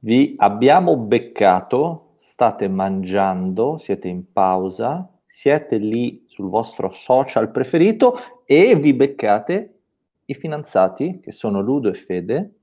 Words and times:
Vi 0.00 0.36
abbiamo 0.38 0.96
beccato, 0.96 2.18
state 2.20 2.68
mangiando, 2.68 3.78
siete 3.78 4.06
in 4.06 4.30
pausa, 4.32 5.10
siete 5.26 5.76
lì 5.78 6.24
sul 6.28 6.48
vostro 6.48 6.90
social 6.90 7.50
preferito 7.50 8.16
e 8.44 8.76
vi 8.76 8.94
beccate 8.94 9.80
i 10.26 10.34
finanziati 10.34 11.18
che 11.20 11.32
sono 11.32 11.60
Ludo 11.60 11.88
e 11.88 11.94
Fede, 11.94 12.54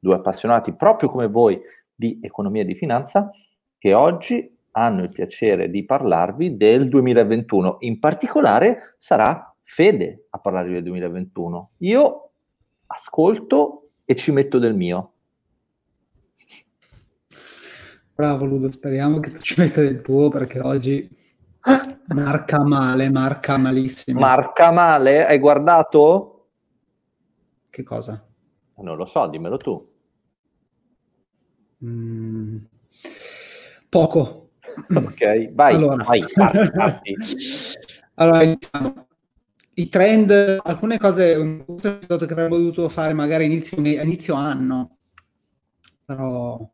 due 0.00 0.16
appassionati 0.16 0.72
proprio 0.72 1.10
come 1.10 1.28
voi 1.28 1.60
di 1.94 2.18
economia 2.20 2.62
e 2.62 2.64
di 2.66 2.74
finanza, 2.74 3.30
che 3.78 3.94
oggi 3.94 4.52
hanno 4.72 5.04
il 5.04 5.10
piacere 5.10 5.70
di 5.70 5.84
parlarvi 5.84 6.56
del 6.56 6.88
2021. 6.88 7.76
In 7.80 8.00
particolare 8.00 8.96
sarà 8.98 9.54
Fede 9.62 10.26
a 10.30 10.38
parlarvi 10.38 10.72
del 10.72 10.82
2021. 10.82 11.70
Io 11.78 12.30
ascolto 12.86 13.90
e 14.04 14.16
ci 14.16 14.32
metto 14.32 14.58
del 14.58 14.74
mio. 14.74 15.12
Bravo 18.20 18.44
Ludo, 18.44 18.70
speriamo 18.70 19.18
che 19.18 19.32
tu 19.32 19.38
ci 19.38 19.54
metta 19.58 19.80
del 19.80 20.02
tuo 20.02 20.28
perché 20.28 20.60
oggi 20.60 21.08
marca 22.08 22.62
male, 22.62 23.08
marca 23.08 23.56
malissimo. 23.56 24.20
Marca 24.20 24.70
male? 24.70 25.24
Hai 25.24 25.38
guardato? 25.38 26.48
Che 27.70 27.82
cosa? 27.82 28.22
Non 28.74 28.98
lo 28.98 29.06
so, 29.06 29.26
dimmelo 29.26 29.56
tu. 29.56 29.92
Mm, 31.82 32.56
poco. 33.88 34.50
Ok, 34.94 35.52
vai, 35.52 35.74
allora. 35.76 36.04
vai, 36.04 36.22
parti, 36.34 36.70
parti. 36.72 37.16
allora, 38.16 38.42
iniziamo. 38.42 39.06
I 39.76 39.88
trend, 39.88 40.58
alcune 40.62 40.98
cose 40.98 41.64
che 41.74 42.32
avremmo 42.32 42.58
dovuto 42.58 42.86
fare 42.90 43.14
magari 43.14 43.46
inizio, 43.46 43.78
inizio 43.78 44.34
anno, 44.34 44.98
però 46.04 46.70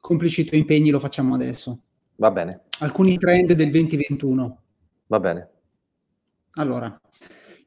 complicito 0.00 0.56
impegni 0.56 0.90
lo 0.90 0.98
facciamo 0.98 1.34
adesso. 1.34 1.82
Va 2.16 2.30
bene. 2.30 2.62
Alcuni 2.80 3.16
trend 3.16 3.52
del 3.52 3.70
2021. 3.70 4.62
Va 5.06 5.20
bene. 5.20 5.48
Allora, 6.52 7.00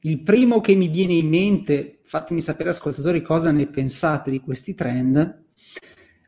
il 0.02 0.22
primo 0.22 0.60
che 0.60 0.76
mi 0.76 0.90
viene 0.90 1.14
in 1.14 1.30
mente, 1.30 2.02
fatemi 2.04 2.42
sapere 2.42 2.70
ascoltatori 2.70 3.22
cosa 3.22 3.52
ne 3.52 3.68
pensate 3.68 4.32
di 4.32 4.40
questi 4.40 4.74
trend. 4.74 5.46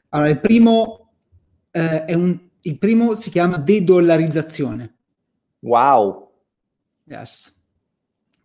Allora, 0.09 0.29
il 0.29 0.39
primo, 0.39 1.11
eh, 1.71 2.05
è 2.05 2.13
un, 2.13 2.39
il 2.61 2.77
primo 2.77 3.13
si 3.13 3.29
chiama 3.29 3.57
de-dollarizzazione. 3.57 4.95
Wow. 5.59 6.31
Yes. 7.03 7.53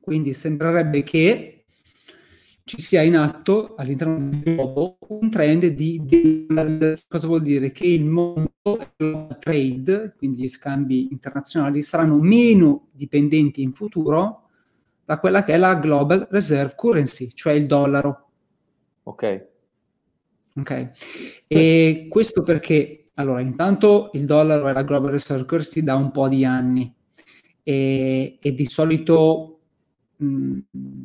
Quindi 0.00 0.32
sembrerebbe 0.32 1.02
che 1.02 1.59
ci 2.70 2.80
sia 2.80 3.02
in 3.02 3.16
atto 3.16 3.74
all'interno 3.76 4.16
del 4.16 4.42
globo 4.44 4.98
un 5.08 5.28
trend 5.28 5.66
di 5.66 6.00
de-dollarizzazione. 6.04 7.04
Cosa 7.08 7.26
vuol 7.26 7.42
dire? 7.42 7.72
Che 7.72 7.84
il 7.84 8.04
mondo 8.04 8.48
trade, 9.40 10.14
quindi 10.16 10.42
gli 10.42 10.48
scambi 10.48 11.08
internazionali, 11.10 11.82
saranno 11.82 12.18
meno 12.18 12.86
dipendenti 12.92 13.60
in 13.60 13.72
futuro 13.72 14.50
da 15.04 15.18
quella 15.18 15.42
che 15.42 15.54
è 15.54 15.56
la 15.56 15.74
Global 15.74 16.28
Reserve 16.30 16.76
Currency, 16.76 17.32
cioè 17.34 17.54
il 17.54 17.66
dollaro. 17.66 18.28
Ok. 19.02 19.46
Ok. 20.54 20.90
E 21.48 22.06
questo 22.08 22.44
perché, 22.44 23.10
allora, 23.14 23.40
intanto 23.40 24.10
il 24.12 24.26
dollaro 24.26 24.68
è 24.68 24.72
la 24.72 24.84
Global 24.84 25.10
Reserve 25.10 25.44
Currency 25.44 25.82
da 25.82 25.96
un 25.96 26.12
po' 26.12 26.28
di 26.28 26.44
anni 26.44 26.94
e, 27.64 28.38
e 28.40 28.54
di 28.54 28.64
solito 28.66 29.58
mh, 30.18 30.58
mm, 30.76 31.02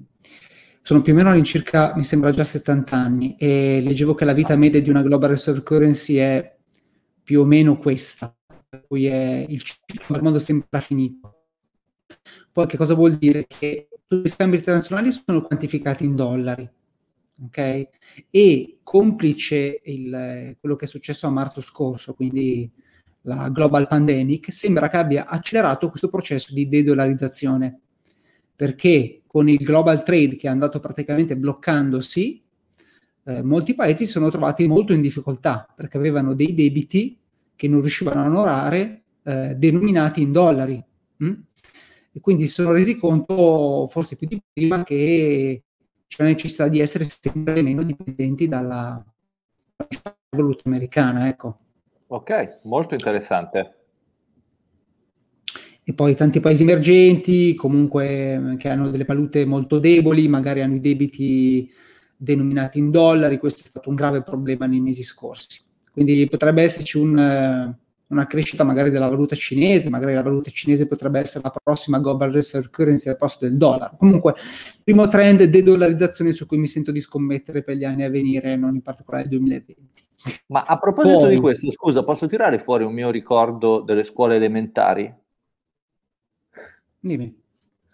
sono 0.86 1.02
più 1.02 1.14
o 1.14 1.16
meno 1.16 1.32
all'incirca, 1.32 1.96
mi 1.96 2.04
sembra 2.04 2.30
già 2.30 2.44
70 2.44 2.96
anni 2.96 3.36
e 3.40 3.82
leggevo 3.82 4.14
che 4.14 4.24
la 4.24 4.34
vita 4.34 4.56
media 4.56 4.80
di 4.80 4.92
una 4.92 5.02
Global 5.02 5.32
Reserve 5.32 5.64
Currency 5.64 6.18
è 6.18 6.58
più 7.24 7.42
o 7.42 7.44
meno 7.44 7.80
questa, 7.80 8.32
per 8.70 8.86
cui 8.88 9.08
è 9.08 9.44
il 9.50 9.64
ciclo 9.64 10.14
del 10.14 10.22
mondo 10.22 10.38
sembra 10.38 10.80
finito. 10.82 11.48
Poi 12.52 12.68
che 12.68 12.78
cosa 12.78 12.94
vuol 12.94 13.16
dire? 13.16 13.48
Che 13.48 13.88
tutti 14.06 14.30
gli 14.30 14.32
scambi 14.32 14.58
internazionali 14.58 15.10
sono 15.10 15.42
quantificati 15.42 16.06
in 16.06 16.16
dollari, 16.16 16.70
ok? 17.46 17.90
E 18.30 18.78
complice 18.84 19.82
il, 19.86 20.56
quello 20.60 20.76
che 20.76 20.86
è 20.86 20.88
successo 20.88 21.26
a 21.26 21.32
marzo 21.32 21.62
scorso, 21.62 22.14
quindi 22.14 22.72
la 23.22 23.50
global 23.50 23.88
pandemic, 23.88 24.52
sembra 24.52 24.88
che 24.90 24.98
abbia 24.98 25.26
accelerato 25.26 25.90
questo 25.90 26.10
processo 26.10 26.54
di 26.54 26.68
de-dollarizzazione, 26.68 27.80
perché 28.56 29.22
con 29.28 29.50
il 29.50 29.58
global 29.58 30.04
trade 30.04 30.36
che 30.36 30.48
è 30.48 30.50
andato 30.50 30.80
praticamente 30.80 31.36
bloccandosi, 31.36 32.44
eh, 33.26 33.44
molti 33.44 33.76
paesi 33.76 34.06
si 34.06 34.12
sono 34.12 34.30
trovati 34.30 34.68
molto 34.68 34.94
in 34.94 35.02
difficoltà 35.02 35.68
perché 35.76 35.98
avevano 35.98 36.34
dei 36.34 36.54
debiti 36.54 37.18
che 37.56 37.68
non 37.68 37.82
riuscivano 37.82 38.22
a 38.22 38.26
onorare 38.26 39.04
eh, 39.24 39.56
denominati 39.56 40.22
in 40.22 40.32
dollari. 40.32 40.84
Mh? 41.18 41.26
Hm? 41.26 41.44
E 42.14 42.22
quindi 42.22 42.46
si 42.48 42.54
sono 42.54 42.72
resi 42.72 42.96
conto, 42.96 43.88
forse 43.88 44.16
più 44.16 44.26
di 44.28 44.42
prima, 44.54 44.84
che 44.84 45.64
c'è 46.08 46.24
la 46.24 46.30
necessità 46.30 46.70
di 46.70 46.80
essere 46.80 47.04
sempre 47.04 47.62
meno 47.62 47.84
dipendenti 47.84 48.48
dalla 48.48 49.04
valuta 50.30 50.62
americana. 50.66 51.28
Ecco. 51.28 51.60
Ok, 52.08 52.60
molto 52.64 52.94
interessante. 52.94 53.75
E 55.88 55.94
poi 55.94 56.16
tanti 56.16 56.40
paesi 56.40 56.64
emergenti, 56.64 57.54
comunque 57.54 58.56
che 58.58 58.70
hanno 58.70 58.90
delle 58.90 59.06
valute 59.06 59.46
molto 59.46 59.78
deboli, 59.78 60.28
magari 60.28 60.62
hanno 60.62 60.76
i 60.76 60.80
debiti 60.80 61.72
denominati 62.18 62.80
in 62.80 62.90
dollari, 62.90 63.38
questo 63.38 63.62
è 63.62 63.68
stato 63.68 63.90
un 63.90 63.96
grave 63.96 64.24
problema 64.24 64.66
nei 64.66 64.80
mesi 64.80 65.04
scorsi. 65.04 65.62
Quindi 65.92 66.28
potrebbe 66.28 66.64
esserci 66.64 66.98
un 66.98 67.76
una 68.08 68.28
crescita 68.28 68.64
magari 68.64 68.92
della 68.92 69.10
valuta 69.10 69.36
cinese, 69.36 69.90
magari 69.90 70.14
la 70.14 70.22
valuta 70.22 70.52
cinese 70.52 70.86
potrebbe 70.86 71.20
essere 71.20 71.44
la 71.44 71.54
prossima 71.64 72.00
global 72.00 72.32
reserve 72.32 72.70
currency 72.70 73.10
al 73.10 73.18
posto 73.18 73.48
del 73.48 73.58
dollaro. 73.58 73.96
Comunque, 73.98 74.36
primo 74.84 75.08
trend 75.08 75.44
de-dollarizzazione 75.44 76.32
su 76.32 76.46
cui 76.46 76.58
mi 76.58 76.68
sento 76.68 76.92
di 76.92 77.00
scommettere 77.00 77.64
per 77.64 77.76
gli 77.76 77.84
anni 77.84 78.04
a 78.04 78.10
venire, 78.10 78.56
non 78.56 78.76
in 78.76 78.82
particolare 78.82 79.24
il 79.24 79.30
2020. 79.30 80.04
Ma 80.48 80.64
a 80.64 80.78
proposito 80.78 81.20
Poi, 81.20 81.36
di 81.36 81.40
questo, 81.40 81.72
scusa, 81.72 82.04
posso 82.04 82.28
tirare 82.28 82.60
fuori 82.60 82.84
un 82.84 82.94
mio 82.94 83.10
ricordo 83.10 83.82
delle 83.82 84.04
scuole 84.04 84.36
elementari? 84.36 85.12
Dimmi. 87.06 87.44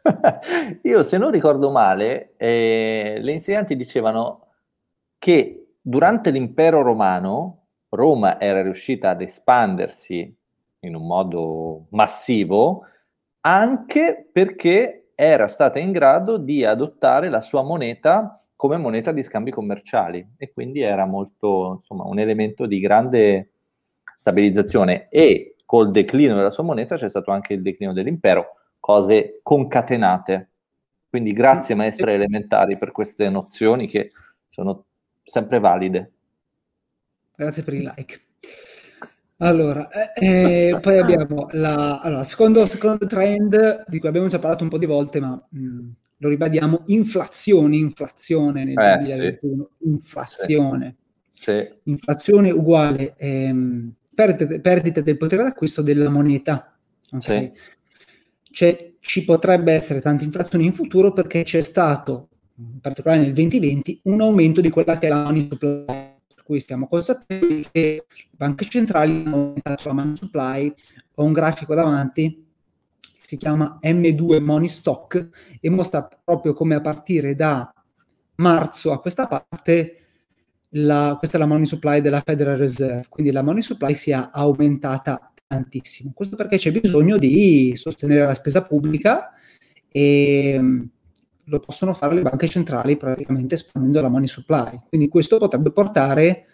Io, 0.83 1.03
se 1.03 1.17
non 1.17 1.31
ricordo 1.31 1.69
male, 1.69 2.33
eh, 2.37 3.17
le 3.19 3.31
insegnanti 3.33 3.75
dicevano 3.75 4.47
che 5.17 5.73
durante 5.81 6.31
l'impero 6.31 6.81
romano 6.81 7.65
Roma 7.89 8.39
era 8.39 8.61
riuscita 8.61 9.09
ad 9.09 9.21
espandersi 9.21 10.33
in 10.79 10.95
un 10.95 11.05
modo 11.05 11.87
massivo 11.89 12.85
anche 13.41 14.29
perché 14.31 15.09
era 15.13 15.47
stata 15.47 15.77
in 15.77 15.91
grado 15.91 16.37
di 16.37 16.63
adottare 16.63 17.29
la 17.29 17.41
sua 17.41 17.63
moneta 17.63 18.41
come 18.55 18.77
moneta 18.77 19.11
di 19.11 19.23
scambi 19.23 19.51
commerciali. 19.51 20.25
E 20.37 20.53
quindi 20.53 20.79
era 20.81 21.05
molto, 21.05 21.79
insomma, 21.79 22.05
un 22.05 22.17
elemento 22.17 22.65
di 22.65 22.79
grande 22.79 23.51
stabilizzazione. 24.15 25.09
E 25.09 25.55
col 25.65 25.91
declino 25.91 26.35
della 26.35 26.51
sua 26.51 26.63
moneta 26.63 26.95
c'è 26.95 27.09
stato 27.09 27.31
anche 27.31 27.53
il 27.53 27.61
declino 27.61 27.91
dell'impero, 27.91 28.60
cose 28.81 29.39
concatenate. 29.41 30.49
Quindi 31.07 31.31
grazie 31.31 31.75
maestre 31.75 32.15
elementari 32.15 32.77
per 32.77 32.91
queste 32.91 33.29
nozioni 33.29 33.87
che 33.87 34.11
sono 34.49 34.85
sempre 35.23 35.59
valide. 35.59 36.11
Grazie 37.35 37.63
per 37.63 37.73
il 37.75 37.93
like. 37.95 38.21
Allora, 39.37 39.89
eh, 39.89 40.67
eh, 40.69 40.79
poi 40.79 40.99
abbiamo 40.99 41.47
la 41.51 41.99
allora, 41.99 42.23
secondo, 42.23 42.65
secondo 42.65 43.07
trend 43.07 43.85
di 43.87 43.99
cui 43.99 44.07
abbiamo 44.07 44.27
già 44.27 44.37
parlato 44.37 44.63
un 44.63 44.69
po' 44.69 44.77
di 44.77 44.85
volte, 44.85 45.19
ma 45.19 45.47
mh, 45.49 45.59
mm, 45.59 45.89
lo 46.17 46.29
ribadiamo, 46.29 46.83
inflazione, 46.87 47.75
inflazione 47.75 48.63
nel 48.63 48.77
eh, 48.77 48.97
2021, 48.99 49.69
sì. 49.79 49.87
inflazione. 49.87 50.95
Sì. 51.33 51.67
Inflazione 51.85 52.51
uguale 52.51 53.15
ehm, 53.17 53.91
perdita, 54.13 54.59
perdita, 54.59 55.01
del 55.01 55.17
potere 55.17 55.43
d'acquisto 55.43 55.81
della 55.81 56.11
moneta. 56.11 56.77
Okay? 57.11 57.51
Sì. 57.55 57.79
Cioè, 58.51 58.93
ci 58.99 59.23
potrebbe 59.23 59.73
essere 59.73 60.01
tanta 60.01 60.23
inflazione 60.23 60.65
in 60.65 60.73
futuro 60.73 61.13
perché 61.13 61.43
c'è 61.43 61.61
stato, 61.61 62.29
in 62.57 62.79
particolare 62.79 63.21
nel 63.21 63.33
2020, 63.33 64.01
un 64.03 64.21
aumento 64.21 64.61
di 64.61 64.69
quella 64.69 64.97
che 64.97 65.07
è 65.07 65.09
la 65.09 65.23
money 65.23 65.47
supply 65.49 66.19
cui 66.43 66.59
siamo 66.59 66.87
consapevoli 66.87 67.65
che 67.71 68.05
le 68.07 68.27
banche 68.31 68.65
centrali 68.65 69.23
hanno 69.23 69.35
aumentato 69.35 69.87
la 69.87 69.93
money 69.93 70.15
supply. 70.17 70.73
Ho 71.15 71.23
un 71.23 71.31
grafico 71.31 71.73
davanti 71.73 72.49
si 73.31 73.37
chiama 73.37 73.79
M2 73.81 74.41
Money 74.41 74.67
Stock 74.67 75.29
e 75.61 75.69
mostra 75.69 76.05
proprio 76.21 76.51
come 76.51 76.75
a 76.75 76.81
partire 76.81 77.33
da 77.33 77.73
marzo 78.35 78.91
a 78.91 78.99
questa 78.99 79.25
parte 79.25 79.95
la, 80.71 81.15
questa 81.17 81.37
è 81.37 81.39
la 81.39 81.45
money 81.45 81.65
supply 81.65 82.01
della 82.01 82.21
Federal 82.25 82.57
Reserve, 82.57 83.05
quindi 83.07 83.31
la 83.31 83.41
money 83.41 83.61
supply 83.61 83.95
si 83.95 84.11
è 84.11 84.29
aumentata 84.33 85.30
tantissimo. 85.51 86.11
Questo 86.15 86.37
perché 86.37 86.57
c'è 86.57 86.71
bisogno 86.71 87.17
di 87.17 87.73
sostenere 87.75 88.25
la 88.25 88.33
spesa 88.33 88.63
pubblica 88.63 89.33
e 89.91 90.87
lo 91.43 91.59
possono 91.59 91.93
fare 91.93 92.15
le 92.15 92.21
banche 92.21 92.47
centrali 92.47 92.95
praticamente 92.95 93.55
espandendo 93.55 94.01
la 94.01 94.07
money 94.07 94.27
supply. 94.27 94.79
Quindi 94.87 95.09
questo 95.09 95.37
potrebbe 95.37 95.71
portare 95.71 96.45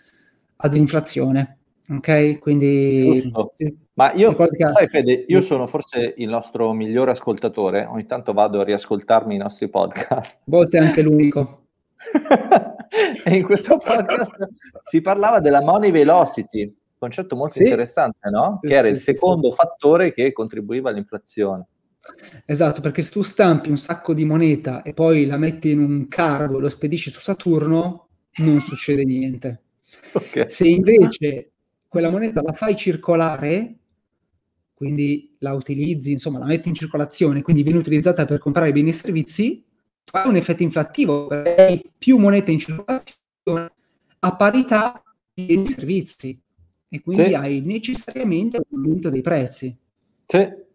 ad 0.57 0.75
inflazione. 0.75 1.57
Ok? 1.89 2.39
Quindi... 2.39 3.21
Giusto. 3.21 3.53
Ma 3.93 4.13
io, 4.13 4.35
sai 4.35 4.87
Fede, 4.89 5.25
io 5.27 5.41
sono 5.41 5.65
forse 5.65 6.13
il 6.17 6.29
nostro 6.29 6.71
migliore 6.71 7.11
ascoltatore, 7.11 7.85
ogni 7.85 8.05
tanto 8.05 8.31
vado 8.31 8.59
a 8.59 8.63
riascoltarmi 8.63 9.33
i 9.33 9.39
nostri 9.39 9.69
podcast. 9.69 10.37
A 10.37 10.43
volte 10.45 10.77
anche 10.77 11.01
l'unico. 11.01 11.65
e 13.25 13.35
in 13.35 13.43
questo 13.43 13.77
podcast 13.77 14.49
si 14.83 15.01
parlava 15.01 15.39
della 15.39 15.63
money 15.63 15.89
velocity, 15.89 16.71
concetto 16.97 17.35
molto 17.35 17.55
sì. 17.55 17.63
interessante, 17.63 18.29
no? 18.29 18.59
Sì, 18.61 18.67
che 18.69 18.75
era 18.75 18.87
il 18.87 18.99
secondo 18.99 19.51
fattore 19.51 20.13
che 20.13 20.31
contribuiva 20.31 20.89
all'inflazione. 20.89 21.67
Esatto, 22.45 22.81
perché 22.81 23.01
se 23.01 23.11
tu 23.11 23.21
stampi 23.21 23.69
un 23.69 23.77
sacco 23.77 24.13
di 24.13 24.25
moneta 24.25 24.81
e 24.81 24.93
poi 24.93 25.25
la 25.25 25.37
metti 25.37 25.71
in 25.71 25.79
un 25.79 26.07
cargo 26.07 26.57
e 26.57 26.61
lo 26.61 26.69
spedisci 26.69 27.09
su 27.09 27.19
Saturno, 27.19 28.07
non 28.37 28.59
succede 28.59 29.03
niente. 29.03 29.61
Okay. 30.13 30.49
Se 30.49 30.67
invece 30.67 31.51
quella 31.87 32.09
moneta 32.09 32.41
la 32.41 32.53
fai 32.53 32.75
circolare, 32.75 33.77
quindi 34.73 35.35
la 35.39 35.53
utilizzi, 35.53 36.11
insomma, 36.11 36.39
la 36.39 36.45
metti 36.45 36.69
in 36.69 36.75
circolazione, 36.75 37.41
quindi 37.41 37.63
viene 37.63 37.79
utilizzata 37.79 38.25
per 38.25 38.39
comprare 38.39 38.71
beni 38.71 38.89
e 38.89 38.93
servizi, 38.93 39.63
hai 40.11 40.27
un 40.27 40.35
effetto 40.35 40.63
inflattivo, 40.63 41.27
perché 41.27 41.65
hai 41.65 41.91
più 41.97 42.17
monete 42.17 42.51
in 42.51 42.59
circolazione 42.59 43.71
a 44.19 44.35
parità 44.35 45.01
di 45.33 45.65
servizi 45.65 46.39
e 46.89 47.01
quindi 47.01 47.27
sì. 47.27 47.33
hai 47.33 47.61
necessariamente 47.61 48.57
un 48.57 48.83
aumento 48.83 49.09
dei 49.09 49.21
prezzi. 49.21 49.75
Sì. 50.25 50.65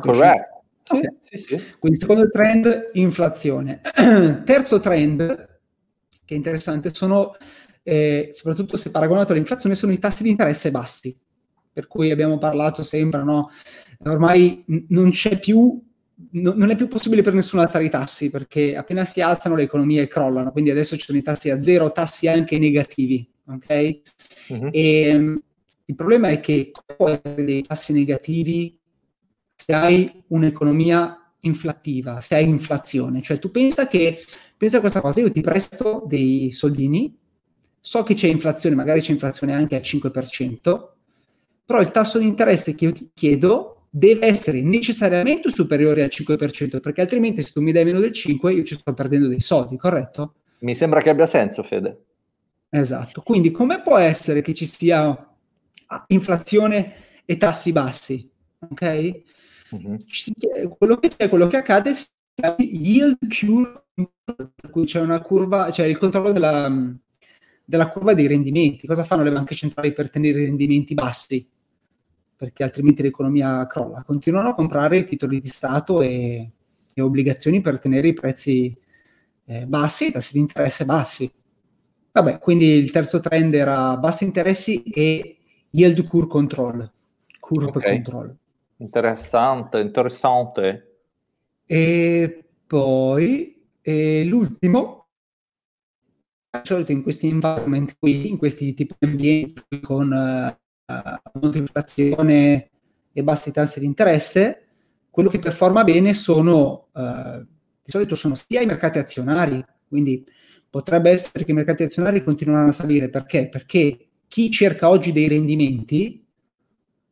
Corretto. 0.00 0.62
Sì, 0.82 0.96
okay. 0.96 1.16
sì, 1.20 1.36
sì. 1.38 1.62
Quindi 1.78 1.98
secondo 1.98 2.28
trend, 2.30 2.90
inflazione. 2.94 3.80
Terzo 4.44 4.80
trend, 4.80 5.26
che 6.24 6.34
è 6.34 6.36
interessante, 6.36 6.92
sono, 6.92 7.34
eh, 7.82 8.28
soprattutto 8.32 8.76
se 8.76 8.90
paragonato 8.90 9.32
all'inflazione, 9.32 9.74
sono 9.74 9.92
i 9.92 9.98
tassi 9.98 10.22
di 10.22 10.30
interesse 10.30 10.70
bassi. 10.70 11.16
Per 11.72 11.86
cui 11.86 12.10
abbiamo 12.10 12.38
parlato 12.38 12.82
sempre, 12.82 13.24
no? 13.24 13.50
Ormai 14.04 14.64
non 14.88 15.10
c'è 15.10 15.38
più 15.38 15.82
No, 16.30 16.52
non 16.54 16.70
è 16.70 16.76
più 16.76 16.86
possibile 16.86 17.22
per 17.22 17.34
nessuno 17.34 17.62
alzare 17.62 17.84
i 17.84 17.90
tassi 17.90 18.30
perché 18.30 18.76
appena 18.76 19.04
si 19.04 19.20
alzano 19.20 19.56
le 19.56 19.64
economie 19.64 20.06
crollano, 20.06 20.52
quindi 20.52 20.70
adesso 20.70 20.96
ci 20.96 21.04
sono 21.04 21.18
i 21.18 21.22
tassi 21.22 21.50
a 21.50 21.60
zero, 21.60 21.90
tassi 21.90 22.28
anche 22.28 22.56
negativi, 22.58 23.28
ok? 23.46 24.00
Uh-huh. 24.48 24.68
E 24.72 25.14
um, 25.14 25.42
il 25.86 25.94
problema 25.94 26.28
è 26.28 26.40
che 26.40 26.70
puoi 26.96 27.20
avere 27.22 27.44
dei 27.44 27.62
tassi 27.62 27.92
negativi 27.92 28.78
se 29.54 29.72
hai 29.72 30.24
un'economia 30.28 31.18
inflattiva, 31.40 32.20
se 32.20 32.34
hai 32.34 32.48
inflazione, 32.48 33.22
cioè 33.22 33.38
tu 33.38 33.50
pensa 33.50 33.86
che, 33.86 34.22
pensa 34.56 34.78
a 34.78 34.80
questa 34.80 35.00
cosa, 35.00 35.20
io 35.20 35.30
ti 35.30 35.40
presto 35.42 36.04
dei 36.06 36.50
soldini, 36.52 37.16
so 37.80 38.02
che 38.02 38.14
c'è 38.14 38.28
inflazione, 38.28 38.74
magari 38.74 39.00
c'è 39.00 39.12
inflazione 39.12 39.52
anche 39.52 39.76
al 39.76 39.82
5%, 39.82 40.88
però 41.66 41.80
il 41.80 41.90
tasso 41.90 42.18
di 42.18 42.26
interesse 42.26 42.74
che 42.74 42.84
io 42.86 42.92
ti 42.92 43.10
chiedo 43.12 43.86
deve 43.90 44.26
essere 44.26 44.60
necessariamente 44.60 45.50
superiore 45.50 46.02
al 46.02 46.10
5%, 46.10 46.80
perché 46.80 47.00
altrimenti 47.00 47.42
se 47.42 47.52
tu 47.52 47.60
mi 47.60 47.72
dai 47.72 47.84
meno 47.84 48.00
del 48.00 48.12
5 48.12 48.52
io 48.52 48.64
ci 48.64 48.74
sto 48.74 48.92
perdendo 48.92 49.28
dei 49.28 49.40
soldi, 49.40 49.76
corretto? 49.76 50.34
Mi 50.60 50.74
sembra 50.74 51.00
che 51.00 51.10
abbia 51.10 51.26
senso, 51.26 51.62
Fede. 51.62 52.04
Esatto, 52.76 53.22
quindi 53.22 53.52
come 53.52 53.80
può 53.82 53.98
essere 53.98 54.42
che 54.42 54.52
ci 54.52 54.66
sia 54.66 55.32
inflazione 56.08 56.92
e 57.24 57.36
tassi 57.36 57.70
bassi? 57.70 58.28
Ok? 58.58 59.22
Uh-huh. 59.70 60.04
Quello, 60.76 60.96
che, 60.96 61.28
quello 61.28 61.46
che 61.46 61.56
accade 61.56 61.90
è 62.34 62.54
che 62.56 62.64
yield 62.64 63.18
curve, 63.28 63.84
per 64.24 64.70
cui 64.70 64.86
c'è 64.86 65.00
una 65.00 65.20
curva, 65.20 65.70
cioè 65.70 65.86
il 65.86 65.98
controllo 65.98 66.32
della, 66.32 66.68
della 67.64 67.88
curva 67.90 68.12
dei 68.12 68.26
rendimenti. 68.26 68.88
Cosa 68.88 69.04
fanno 69.04 69.22
le 69.22 69.30
banche 69.30 69.54
centrali 69.54 69.92
per 69.92 70.10
tenere 70.10 70.42
i 70.42 70.46
rendimenti 70.46 70.94
bassi? 70.94 71.48
Perché 72.34 72.64
altrimenti 72.64 73.02
l'economia 73.02 73.68
crolla. 73.68 74.02
Continuano 74.02 74.48
a 74.48 74.54
comprare 74.54 75.04
titoli 75.04 75.38
di 75.38 75.46
Stato 75.46 76.02
e, 76.02 76.50
e 76.92 77.00
obbligazioni 77.00 77.60
per 77.60 77.78
tenere 77.78 78.08
i 78.08 78.14
prezzi 78.14 78.76
eh, 79.44 79.64
bassi, 79.64 80.08
i 80.08 80.10
tassi 80.10 80.32
di 80.32 80.40
interesse 80.40 80.84
bassi. 80.84 81.30
Vabbè, 82.14 82.38
quindi 82.38 82.66
il 82.76 82.92
terzo 82.92 83.18
trend 83.18 83.54
era 83.54 83.96
bassi 83.96 84.22
interessi 84.22 84.84
e 84.84 85.36
yield 85.70 86.06
curve 86.06 86.28
control. 86.28 86.92
Curve 87.40 87.70
okay. 87.70 87.94
control. 87.94 88.36
Interessante, 88.76 89.80
interessante. 89.80 90.98
E 91.66 92.44
poi 92.68 93.60
e 93.80 94.24
l'ultimo, 94.26 95.08
di 96.52 96.60
solito 96.62 96.92
in 96.92 97.02
questi 97.02 97.26
environment 97.26 97.96
qui, 97.98 98.28
in 98.28 98.38
questi 98.38 98.72
tipi 98.74 98.94
di 98.96 99.06
ambienti 99.08 99.80
con 99.82 100.12
uh, 100.12 101.38
molta 101.40 101.58
inflazione 101.58 102.70
e 103.12 103.22
bassi 103.24 103.50
tassi 103.50 103.80
di 103.80 103.86
interesse, 103.86 104.66
quello 105.10 105.28
che 105.28 105.40
performa 105.40 105.82
bene 105.82 106.12
sono, 106.12 106.90
uh, 106.92 107.40
di 107.40 107.90
solito 107.90 108.14
sono 108.14 108.36
sia 108.36 108.60
i 108.60 108.66
mercati 108.66 109.00
azionari, 109.00 109.64
quindi 109.88 110.24
potrebbe 110.74 111.10
essere 111.10 111.44
che 111.44 111.52
i 111.52 111.54
mercati 111.54 111.84
azionari 111.84 112.24
continueranno 112.24 112.70
a 112.70 112.72
salire. 112.72 113.08
Perché? 113.08 113.48
Perché 113.48 114.08
chi 114.26 114.50
cerca 114.50 114.88
oggi 114.88 115.12
dei 115.12 115.28
rendimenti, 115.28 116.26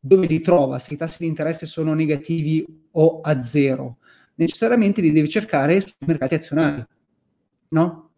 dove 0.00 0.26
li 0.26 0.40
trova? 0.40 0.80
Se 0.80 0.94
i 0.94 0.96
tassi 0.96 1.18
di 1.20 1.28
interesse 1.28 1.64
sono 1.64 1.94
negativi 1.94 2.66
o 2.90 3.20
a 3.20 3.40
zero, 3.40 3.98
necessariamente 4.34 5.00
li 5.00 5.12
deve 5.12 5.28
cercare 5.28 5.80
sui 5.80 5.94
mercati 6.06 6.34
azionari, 6.34 6.84
no? 7.68 8.10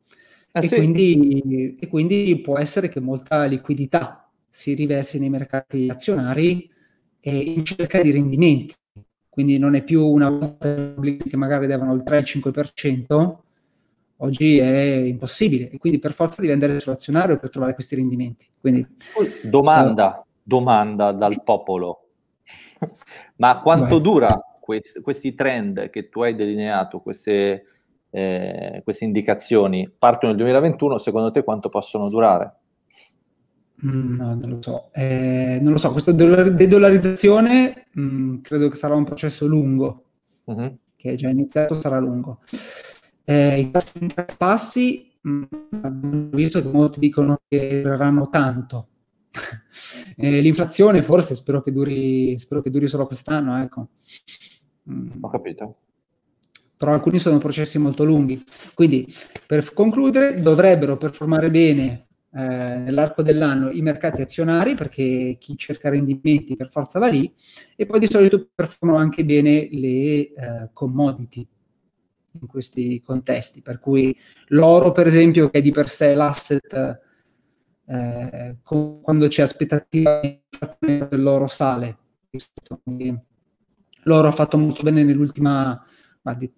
Ah, 0.53 0.65
e, 0.65 0.67
sì. 0.67 0.77
quindi, 0.77 1.77
e 1.79 1.89
quindi 1.89 2.41
può 2.41 2.57
essere 2.59 2.89
che 2.89 3.01
molta 3.01 3.45
liquidità 3.45 4.27
si 4.49 4.73
riversi 4.73 5.19
nei 5.19 5.29
mercati 5.29 5.89
azionari 5.91 6.71
e 7.21 7.37
in 7.37 7.67
cerca 7.67 8.01
di 8.01 8.13
rendimenti. 8.13 8.75
Quindi 9.29 9.59
non 9.59 9.75
è 9.75 9.85
più 9.85 10.07
una 10.07 10.57
che 10.59 11.37
magari 11.37 11.67
devono 11.67 11.93
il 11.93 12.03
3-5%, 12.03 13.44
oggi 14.19 14.59
è 14.59 14.95
impossibile 15.05 15.71
e 15.71 15.79
quindi 15.79 15.99
per 15.99 16.13
forza 16.13 16.41
devi 16.41 16.53
andare 16.53 16.79
sull'azionario 16.81 17.39
per 17.39 17.51
trovare 17.51 17.75
questi 17.75 17.97
rendimenti. 17.97 18.47
Quindi, 18.61 18.87
domanda, 19.43 20.19
uh, 20.19 20.25
domanda 20.43 21.13
dal 21.13 21.43
popolo, 21.43 22.09
ma 23.37 23.61
quanto 23.61 23.97
beh. 23.97 24.03
dura 24.03 24.41
quest- 24.61 25.01
questi 25.01 25.35
trend 25.35 25.91
che 25.91 26.09
tu 26.09 26.23
hai 26.23 26.35
delineato, 26.35 27.01
queste, 27.01 27.65
eh, 28.11 28.81
queste 28.83 29.05
indicazioni, 29.05 29.91
partono 29.91 30.33
nel 30.33 30.41
2021, 30.41 30.99
secondo 30.99 31.31
te 31.31 31.45
quanto 31.45 31.69
possono 31.69 32.09
durare? 32.09 32.59
Mm, 33.85 34.17
no, 34.17 34.35
non 34.35 34.49
lo 34.49 34.63
so. 34.63 34.89
Eh, 34.93 35.59
non 35.61 35.73
lo 35.73 35.79
so, 35.79 35.91
questa 35.91 36.13
dedollarizzazione 36.13 37.89
mh, 37.93 38.03
mm, 38.03 38.41
credo 38.41 38.69
che 38.69 38.77
sarà 38.77 38.95
un 38.95 39.05
processo 39.05 39.47
lungo, 39.47 40.05
uh-huh. 40.45 40.79
che 40.97 41.13
è 41.13 41.15
già 41.17 41.29
iniziato, 41.29 41.75
sarà 41.75 41.99
lungo. 41.99 42.41
Eh, 43.25 43.61
I 43.61 43.71
tassi 43.71 43.99
di 43.99 44.05
interesse 44.05 44.37
bassi, 44.39 45.13
mh, 45.21 45.43
abbiamo 45.83 46.29
visto 46.33 46.61
che 46.61 46.69
molti 46.69 47.01
dicono 47.01 47.41
che 47.49 47.81
dureranno 47.83 48.29
tanto. 48.29 48.89
eh, 50.17 50.41
l'inflazione 50.41 51.03
forse 51.03 51.35
spero 51.35 51.63
che, 51.63 51.73
duri, 51.73 52.39
spero 52.39 52.61
che 52.61 52.71
duri 52.71 52.87
solo 52.87 53.07
quest'anno, 53.07 53.57
ecco. 53.57 53.89
Mm. 54.91 55.11
Ho 55.21 55.29
capito. 55.31 55.77
Però 56.77 56.93
alcuni 56.93 57.19
sono 57.19 57.39
processi 57.39 57.79
molto 57.79 58.05
lunghi. 58.05 58.45
Quindi, 58.75 59.13
per 59.47 59.73
concludere, 59.73 60.41
dovrebbero 60.41 60.99
performare 60.99 61.51
bene 61.51 62.09
eh, 62.31 62.77
nell'arco 62.79 63.23
dell'anno 63.23 63.71
i 63.71 63.81
mercati 63.81 64.21
azionari, 64.21 64.75
perché 64.75 65.37
chi 65.39 65.57
cerca 65.57 65.89
rendimenti 65.89 66.57
per 66.57 66.71
forza 66.71 66.99
va 66.99 67.07
lì, 67.09 67.33
e 67.75 67.87
poi 67.87 68.01
di 68.01 68.09
solito 68.11 68.51
performano 68.55 68.99
anche 68.99 69.25
bene 69.25 69.69
le 69.71 69.89
eh, 69.89 70.35
commodity, 70.73 71.47
in 72.41 72.47
questi 72.47 73.01
contesti, 73.03 73.63
per 73.63 73.79
cui 73.79 74.17
l'oro 74.49 74.93
per 74.93 75.07
esempio 75.07 75.51
che 75.51 75.59
è 75.59 75.63
di 75.63 75.71
per 75.71 75.89
sé 75.89 76.15
l'asset 76.15 77.01
eh, 77.87 78.57
quando 78.63 79.29
c'è 79.29 79.43
aspettativa 79.43 80.21
dell'oro 81.09 81.47
sale, 81.47 81.99
quindi 82.83 83.17
l'oro 84.05 84.29
ha 84.29 84.33
fatto 84.33 84.59
molto 84.59 84.83
bene 84.83 85.05
nell'ultima, 85.05 85.83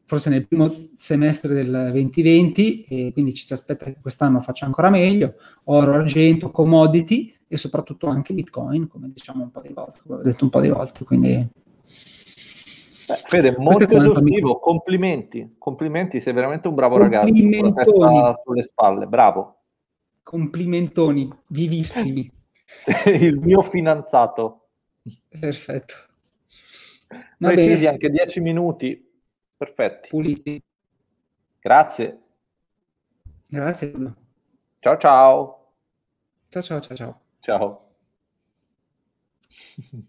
forse 0.04 0.30
nel 0.30 0.46
primo 0.46 0.72
semestre 0.96 1.52
del 1.54 1.90
2020 1.92 2.84
e 2.84 3.12
quindi 3.12 3.34
ci 3.34 3.44
si 3.44 3.52
aspetta 3.52 3.86
che 3.86 3.98
quest'anno 4.00 4.40
faccia 4.40 4.66
ancora 4.66 4.90
meglio, 4.90 5.34
oro, 5.64 5.92
argento, 5.92 6.50
commodity 6.50 7.34
e 7.48 7.56
soprattutto 7.56 8.06
anche 8.06 8.34
bitcoin, 8.34 8.86
come 8.88 9.10
diciamo 9.12 9.42
un 9.42 9.50
po' 9.50 9.60
di 9.60 9.72
volte, 9.72 10.00
come 10.04 10.18
ho 10.18 10.22
detto 10.22 10.44
un 10.44 10.50
po' 10.50 10.60
di 10.60 10.68
volte, 10.68 11.04
quindi 11.04 11.48
Beh, 13.06 13.16
Fede, 13.24 13.54
molto 13.56 13.88
esaustivo, 13.88 14.58
complimenti, 14.58 15.54
complimenti, 15.58 16.18
sei 16.18 16.32
veramente 16.32 16.66
un 16.66 16.74
bravo 16.74 16.96
ragazzo, 16.96 17.30
con 17.30 17.68
la 17.68 17.72
testa 17.72 18.34
sulle 18.42 18.62
spalle, 18.64 19.06
bravo. 19.06 19.60
Complimentoni, 20.22 21.32
vivissimi. 21.48 22.28
Sei 22.64 23.22
il 23.22 23.38
mio 23.38 23.62
fidanzato. 23.62 24.68
Perfetto. 25.28 25.94
Va 27.38 27.48
Precisi 27.48 27.74
bene. 27.74 27.88
anche 27.88 28.10
10 28.10 28.40
minuti, 28.40 29.08
perfetti. 29.56 30.08
Puliti. 30.08 30.60
Grazie. 31.60 32.20
Grazie. 33.46 33.92
Ciao 34.80 34.96
ciao. 34.96 35.72
Ciao 36.48 36.62
ciao 36.62 36.80
ciao 36.80 36.96
ciao. 36.96 37.20
Ciao. 37.38 37.90